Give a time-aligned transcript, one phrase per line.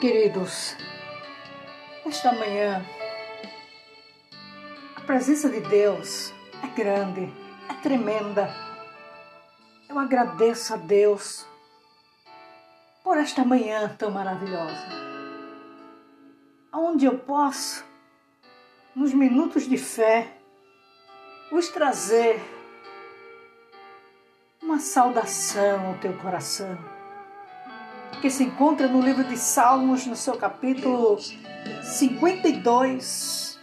[0.00, 0.76] queridos,
[2.06, 2.86] esta manhã
[4.94, 6.32] a presença de Deus
[6.62, 7.28] é grande,
[7.68, 8.48] é tremenda.
[9.88, 11.44] Eu agradeço a Deus
[13.02, 14.86] por esta manhã tão maravilhosa,
[16.72, 17.84] onde eu posso,
[18.94, 20.28] nos minutos de fé,
[21.50, 22.40] vos trazer
[24.62, 26.97] uma saudação ao teu coração
[28.20, 31.18] que se encontra no livro de Salmos, no seu capítulo
[31.82, 33.58] 52.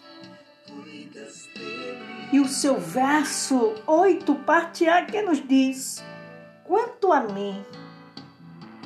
[2.31, 6.04] E o seu verso 8, parte A, que nos diz:
[6.64, 7.64] Quanto a mim,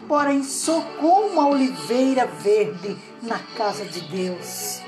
[0.07, 4.81] porém sou como a oliveira verde na casa de Deus.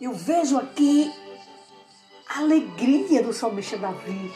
[0.00, 1.12] Eu vejo aqui
[2.28, 4.32] a alegria do salmista Davi,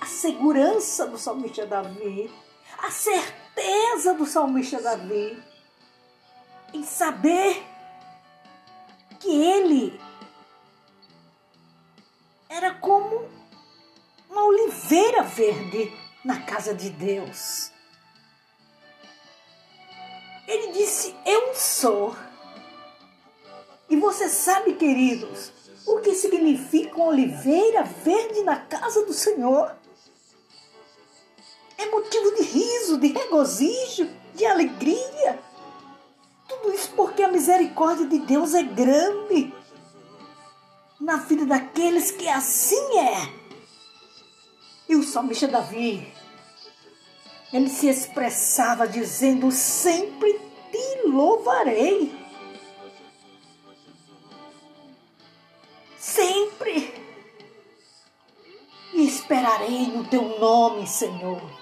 [0.00, 2.30] a segurança do salmista Davi
[2.82, 5.40] a certeza do salmista Davi
[6.74, 7.64] em saber
[9.20, 10.00] que ele
[12.48, 13.28] era como
[14.28, 15.92] uma oliveira verde
[16.24, 17.70] na casa de Deus.
[20.48, 22.16] Ele disse: Eu sou.
[23.88, 25.52] E você sabe, queridos,
[25.86, 29.76] o que significa uma oliveira verde na casa do Senhor?
[31.82, 35.38] É motivo de riso, de regozijo, de alegria.
[36.48, 39.52] Tudo isso porque a misericórdia de Deus é grande
[41.00, 43.42] na vida daqueles que assim é.
[44.88, 46.12] E o salmista Davi,
[47.52, 52.14] ele se expressava dizendo: Sempre te louvarei.
[55.98, 57.02] Sempre.
[58.94, 61.61] E esperarei no teu nome, Senhor.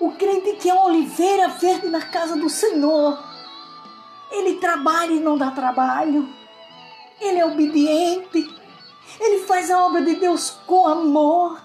[0.00, 3.22] O crente que é oliveira verde na casa do Senhor.
[4.32, 6.26] Ele trabalha e não dá trabalho.
[7.20, 8.48] Ele é obediente.
[9.20, 11.60] Ele faz a obra de Deus com amor.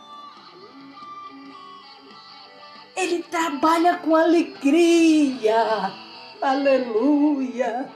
[2.96, 5.94] Ele trabalha com alegria.
[6.41, 7.90] Aleluia.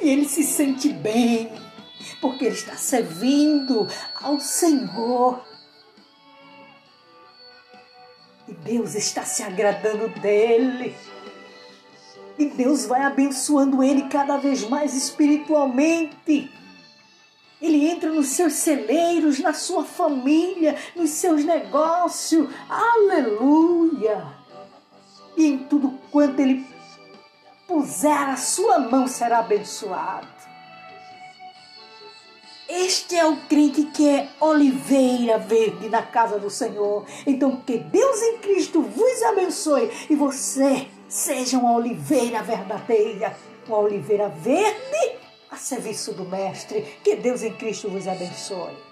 [0.00, 1.52] E ele se sente bem,
[2.20, 3.86] porque ele está servindo
[4.22, 5.49] ao Senhor.
[8.50, 10.96] E Deus está se agradando dele.
[12.36, 16.50] E Deus vai abençoando ele cada vez mais espiritualmente.
[17.62, 22.48] Ele entra nos seus celeiros, na sua família, nos seus negócios.
[22.68, 24.26] Aleluia!
[25.36, 26.66] E em tudo quanto ele
[27.68, 30.39] puser a sua mão será abençoado.
[32.90, 37.06] Este é o crente que é oliveira verde na casa do Senhor.
[37.24, 43.36] Então, que Deus em Cristo vos abençoe e você seja uma oliveira verdadeira,
[43.68, 45.18] uma oliveira verde
[45.48, 46.82] a serviço do Mestre.
[47.04, 48.89] Que Deus em Cristo vos abençoe.